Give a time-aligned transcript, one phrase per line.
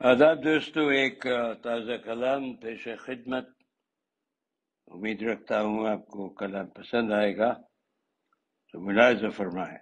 [0.00, 1.22] آداب دوستو ایک
[1.62, 3.46] تازہ کلام پیش خدمت
[4.88, 7.52] امید رکھتا ہوں آپ کو کلام پسند آئے گا
[8.74, 9.78] تو ملاحظہ فرمائے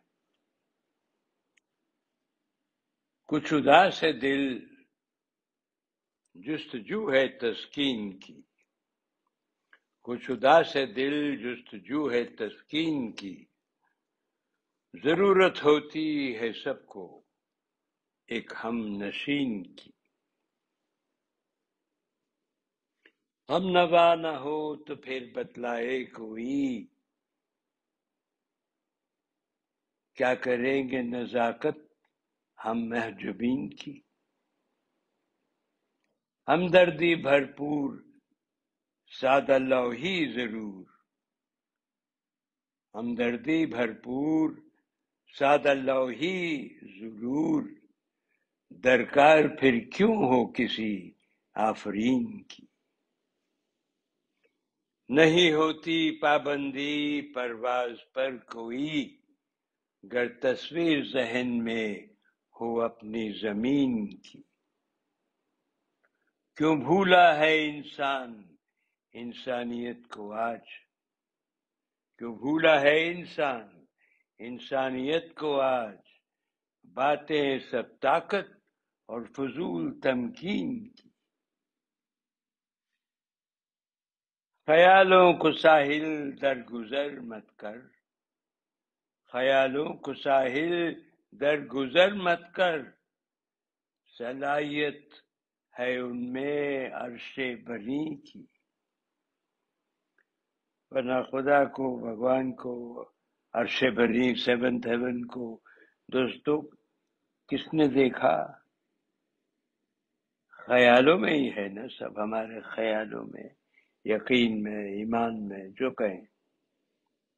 [3.28, 4.44] کچھ اداس ہے دل
[6.36, 8.40] جستجو ہے تسکین کی
[10.06, 13.34] کچھ اداس ہے دل جستجو ہے تسکین کی
[14.94, 16.06] ضرورت ہوتی
[16.38, 17.04] ہے سب کو
[18.28, 19.90] ایک ہم نشین کی
[23.48, 26.86] ہم نوا نہ ہو تو پھر بتلائے کوئی۔
[30.14, 31.76] کیا کریں گے نزاکت
[32.64, 34.00] ہم محجوبین کی؟
[36.48, 37.98] ہمدردی بھرپور،
[39.20, 40.84] سادہ لوہی ضرور۔
[42.94, 44.50] ہمدردی بھرپور،
[45.38, 46.68] سادہ لوہی
[47.00, 47.62] ضرور۔
[48.70, 51.12] درکار پھر کیوں ہو کسی
[51.54, 52.73] آفرین کی؟
[55.08, 59.16] نہیں ہوتی پابندی پرواز پر کوئی۔
[60.12, 61.94] گر تصویر ذہن میں
[62.60, 64.42] ہو اپنی زمین کی۔
[66.56, 68.56] کیوں بھولا ہے انسان
[69.12, 70.66] انسانیت کو آج؟
[72.18, 73.84] کیوں بھولا ہے انسان
[74.38, 75.98] انسانیت کو آج؟
[76.94, 78.50] باتیں سب طاقت
[79.06, 81.03] اور فضول تمکین کی۔
[84.66, 87.78] خیالوں کو ساحل در گزر مت کر۔
[89.32, 90.94] خیالوں کو ساحل
[91.40, 92.82] در گزر مت کر۔
[94.18, 95.12] صلاحیت
[95.78, 98.46] ہے ان میں عرش بری کی۔
[100.90, 103.08] ورنہ خدا کو، بھگوان کو،
[103.52, 105.60] عرش بری سیونتھ ہیون کو۔
[106.12, 106.62] دوستوں
[107.48, 108.52] کس نے دیکھا؟
[110.48, 113.63] خیالوں میں ہی ہے نا سب ہمارے خیالوں میں۔
[114.04, 116.20] یقین میں، ایمان میں، جو کہیں۔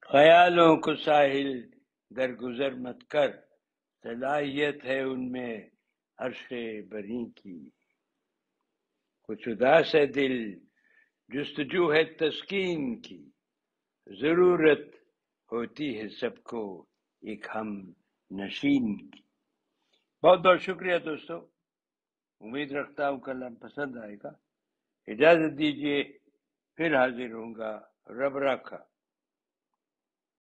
[0.01, 1.71] خیالوں کو ساحل
[2.11, 3.37] درگزر مت کر،
[4.03, 5.61] صلاحیت ہے ان میں
[6.19, 6.53] عرش
[6.89, 7.71] بری کی۔
[9.23, 10.59] کچھ اداس ہے دل،
[11.29, 13.31] جستجو ہے تسکین کی۔
[14.07, 14.81] ضرورت
[15.53, 16.87] ہوتی ہے سب کو
[17.21, 17.93] ایک ہم
[18.31, 19.23] نشین کی۔
[20.23, 21.37] بہت بہت شکریہ دوستو۔
[22.41, 24.29] امید رکھتا ہوں کل ہم پسند آئے گا۔
[25.07, 26.05] اجازت دیجیے
[26.77, 27.73] پھر حاضر ہوں گا۔
[28.11, 28.77] رب رکھا